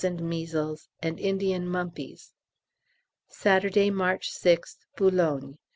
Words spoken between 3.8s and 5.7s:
March 6th, Boulogne.